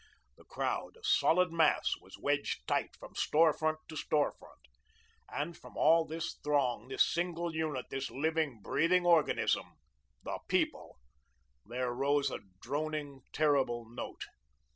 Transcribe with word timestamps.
The 0.35 0.45
crowd, 0.45 0.97
a 0.97 1.03
solid 1.03 1.51
mass, 1.51 1.93
was 2.01 2.17
wedged 2.17 2.65
tight 2.65 2.95
from 2.95 3.13
store 3.13 3.53
front 3.53 3.77
to 3.87 3.95
store 3.95 4.31
front. 4.31 4.61
And 5.29 5.55
from 5.55 5.77
all 5.77 6.05
this 6.05 6.39
throng, 6.43 6.87
this 6.87 7.05
single 7.05 7.53
unit, 7.53 7.85
this 7.91 8.09
living, 8.09 8.61
breathing 8.63 9.05
organism 9.05 9.75
the 10.23 10.39
People 10.47 10.97
there 11.67 11.93
rose 11.93 12.31
a 12.31 12.39
droning, 12.63 13.21
terrible 13.31 13.87
note. 13.87 14.23